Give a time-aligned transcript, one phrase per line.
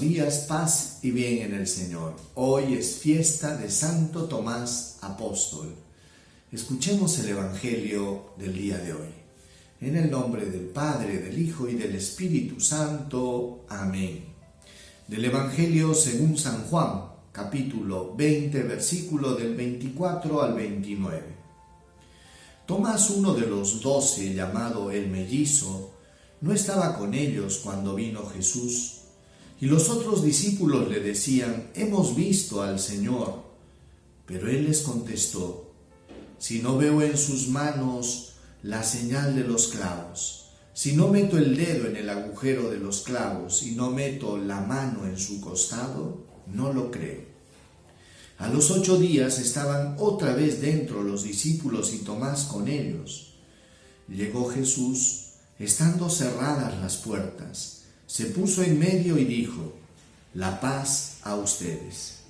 [0.00, 2.14] días, paz y bien en el Señor.
[2.34, 5.74] Hoy es fiesta de Santo Tomás Apóstol.
[6.52, 9.08] Escuchemos el Evangelio del día de hoy.
[9.80, 13.64] En el nombre del Padre, del Hijo y del Espíritu Santo.
[13.68, 14.24] Amén.
[15.08, 21.22] Del Evangelio según San Juan, capítulo 20, versículo del 24 al 29.
[22.66, 25.92] Tomás, uno de los doce, llamado el mellizo,
[26.40, 28.97] no estaba con ellos cuando vino Jesús.
[29.60, 33.42] Y los otros discípulos le decían, hemos visto al Señor.
[34.26, 35.72] Pero él les contestó,
[36.38, 41.56] si no veo en sus manos la señal de los clavos, si no meto el
[41.56, 46.24] dedo en el agujero de los clavos y no meto la mano en su costado,
[46.46, 47.22] no lo creo.
[48.38, 53.34] A los ocho días estaban otra vez dentro los discípulos y Tomás con ellos.
[54.06, 57.77] Llegó Jesús estando cerradas las puertas,
[58.08, 59.74] se puso en medio y dijo,
[60.32, 62.20] la paz a ustedes.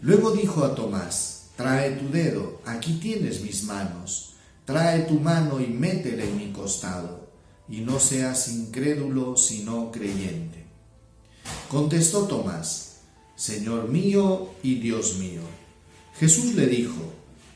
[0.00, 5.66] Luego dijo a Tomás, trae tu dedo, aquí tienes mis manos, trae tu mano y
[5.66, 7.28] métela en mi costado,
[7.68, 10.64] y no seas incrédulo sino creyente.
[11.68, 12.98] Contestó Tomás,
[13.34, 15.42] Señor mío y Dios mío.
[16.20, 17.02] Jesús le dijo,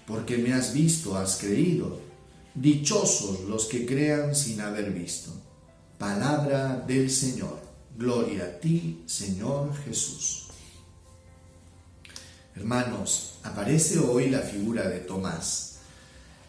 [0.09, 2.01] porque me has visto, has creído.
[2.57, 5.33] Dichosos los que crean sin haber visto.
[6.01, 7.59] Palabra del Señor.
[7.95, 10.47] Gloria a ti, Señor Jesús.
[12.57, 15.81] Hermanos, aparece hoy la figura de Tomás.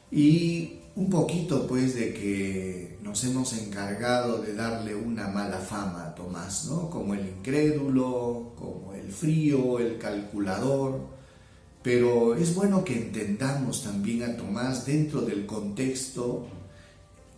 [0.09, 6.15] Y un poquito pues de que nos hemos encargado de darle una mala fama a
[6.15, 6.89] Tomás, ¿no?
[6.89, 11.19] Como el incrédulo, como el frío, el calculador
[11.83, 16.45] pero es bueno que entendamos también a Tomás dentro del contexto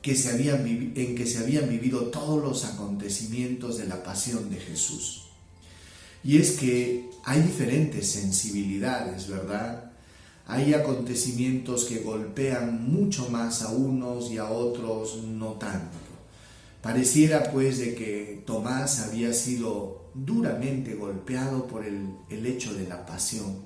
[0.03, 5.29] que se en que se habían vivido todos los acontecimientos de la pasión de Jesús.
[6.25, 9.91] Y es que hay diferentes sensibilidades, ¿verdad?
[10.45, 15.97] Hay acontecimientos que golpean mucho más a unos y a otros no tanto.
[16.81, 23.05] Pareciera pues de que Tomás había sido duramente golpeado por el, el hecho de la
[23.05, 23.63] pasión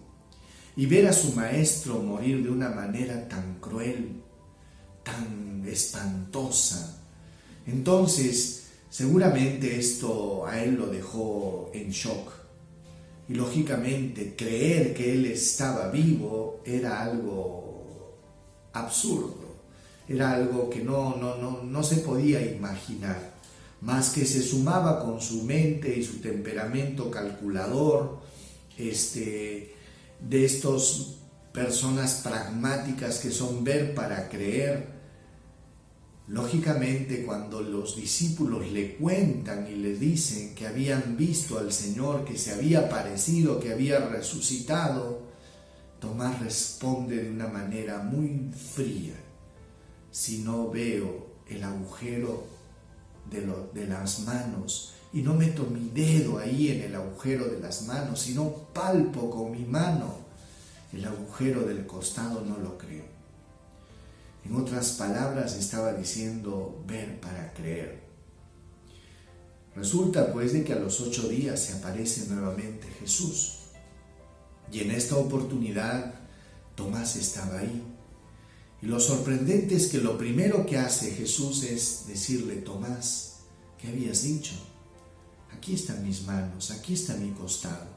[0.76, 4.22] y ver a su maestro morir de una manera tan cruel,
[5.08, 7.00] tan espantosa.
[7.66, 12.32] Entonces, seguramente esto a él lo dejó en shock.
[13.30, 18.18] Y lógicamente creer que él estaba vivo era algo
[18.74, 19.56] absurdo,
[20.08, 23.34] era algo que no, no, no, no se podía imaginar,
[23.82, 28.20] más que se sumaba con su mente y su temperamento calculador,
[28.78, 29.76] este,
[30.22, 31.18] de estas
[31.52, 34.97] personas pragmáticas que son ver para creer,
[36.28, 42.38] lógicamente cuando los discípulos le cuentan y le dicen que habían visto al Señor, que
[42.38, 45.26] se había aparecido, que había resucitado,
[46.00, 49.16] Tomás responde de una manera muy fría,
[50.12, 52.46] si no veo el agujero
[53.32, 53.42] de,
[53.74, 58.20] de las manos, y no meto mi dedo ahí en el agujero de las manos,
[58.20, 60.28] sino palpo con mi mano
[60.94, 63.17] el agujero del costado, no lo creo.
[64.48, 68.02] En otras palabras, estaba diciendo ver para creer.
[69.76, 73.60] Resulta pues de que a los ocho días se aparece nuevamente Jesús.
[74.72, 76.14] Y en esta oportunidad
[76.76, 77.84] Tomás estaba ahí.
[78.82, 83.40] Y lo sorprendente es que lo primero que hace Jesús es decirle, Tomás,
[83.80, 84.54] ¿qué habías dicho?
[85.58, 87.88] aquí están mis manos, aquí está mi costado.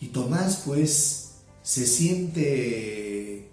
[0.00, 3.50] Y Tomás pues se siente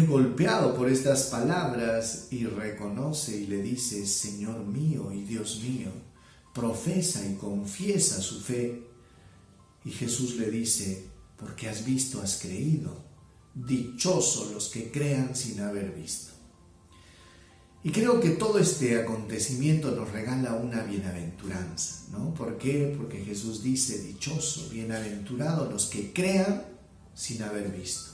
[0.00, 5.90] golpeado por estas palabras y reconoce y le dice, Señor mío y Dios mío,
[6.54, 8.86] profesa y confiesa su fe.
[9.84, 11.06] Y Jesús le dice,
[11.36, 13.04] porque has visto, has creído.
[13.54, 16.32] Dichosos los que crean sin haber visto.
[17.84, 22.32] Y creo que todo este acontecimiento nos regala una bienaventuranza, ¿no?
[22.32, 22.94] ¿Por qué?
[22.96, 26.64] Porque Jesús dice, dichoso, bienaventurado los que crean
[27.12, 28.11] sin haber visto.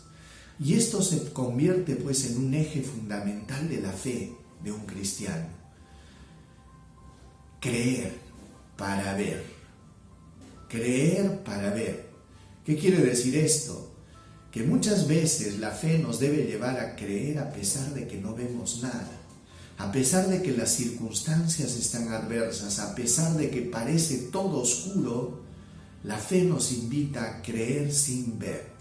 [0.60, 4.32] Y esto se convierte pues en un eje fundamental de la fe
[4.62, 5.46] de un cristiano.
[7.60, 8.18] Creer
[8.76, 9.44] para ver.
[10.68, 12.08] Creer para ver.
[12.64, 13.92] ¿Qué quiere decir esto?
[14.50, 18.34] Que muchas veces la fe nos debe llevar a creer a pesar de que no
[18.34, 19.18] vemos nada
[19.78, 25.40] a pesar de que las circunstancias están adversas, a pesar de que parece todo oscuro,
[26.02, 28.77] la fe nos invita a creer sin ver.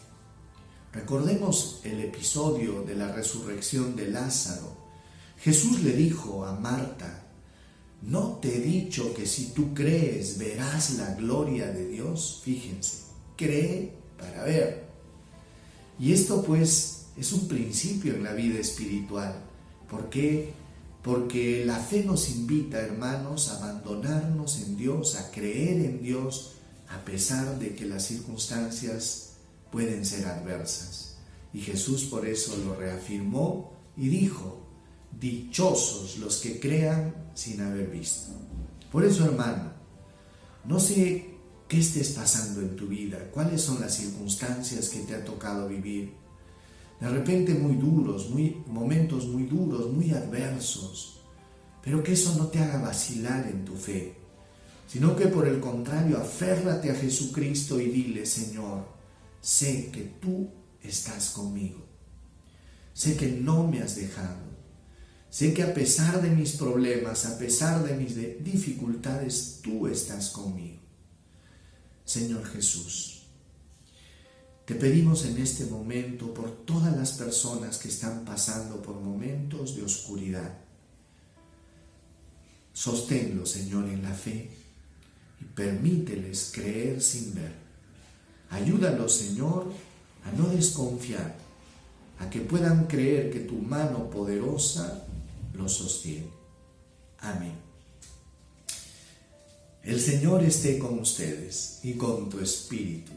[0.98, 4.76] Recordemos el episodio de la resurrección de Lázaro.
[5.38, 7.24] Jesús le dijo a Marta,
[8.02, 12.42] no ¿no te he dicho que si tú crees verás la gloria de Dios?
[12.44, 13.04] Fíjense,
[13.36, 14.88] cree para ver.
[16.00, 19.36] Y esto pues es un principio en la vida espiritual.
[19.88, 20.52] ¿Por qué?
[21.04, 26.54] Porque la fe nos invita, hermanos, a abandonarnos en Dios, a creer en Dios,
[26.90, 29.27] a pesar de que las circunstancias
[29.72, 31.18] pueden ser adversas.
[31.54, 34.68] Y Jesús por eso lo reafirmó y dijo,
[35.20, 38.32] dichosos los que crean sin haber visto.
[38.92, 39.72] Por eso, hermano,
[40.66, 41.38] no sé
[41.68, 46.14] qué estés pasando en tu vida, cuáles son las circunstancias que te ha tocado vivir.
[47.00, 51.22] De repente muy duros, muy, momentos muy duros, muy adversos,
[51.84, 54.16] pero que eso no te haga vacilar en tu fe,
[54.88, 58.97] sino que por el contrario, aférrate a Jesucristo y dile, Señor,
[59.42, 60.50] sé que tú
[60.84, 61.86] estás conmigo,
[62.94, 64.48] sé que no me has dejado,
[65.30, 70.80] Sé que a pesar de mis problemas, a pesar de mis dificultades, tú estás conmigo.
[72.06, 73.24] Señor Jesús,
[74.66, 79.84] te pedimos en este momento por todas las personas que están pasando por momentos de
[79.84, 80.58] oscuridad.
[82.72, 84.50] Sosténlo, Señor, en la fe
[85.42, 87.67] y permíteles creer sin ver.
[88.50, 89.72] Ayúdalos, Señor,
[90.26, 91.36] a no desconfiar,
[92.20, 95.06] a que puedan creer que tu mano poderosa
[95.54, 96.30] lo sostiene.
[97.20, 97.54] Amén.
[99.84, 103.14] El Señor esté con ustedes y con tu espíritu.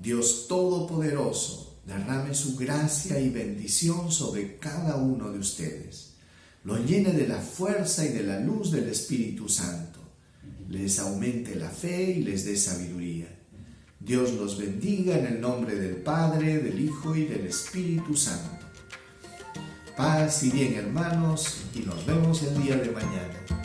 [0.00, 6.14] Dios Todopoderoso derrame su gracia y bendición sobre cada uno de ustedes.
[6.64, 9.98] Lo llene de la fuerza y de la luz del Espíritu Santo.
[10.68, 13.28] Les aumente la fe y les dé sabiduría.
[14.04, 18.66] Dios los bendiga en el nombre del Padre, del Hijo y del Espíritu Santo.
[19.96, 23.63] Paz y bien hermanos y nos vemos el día de mañana.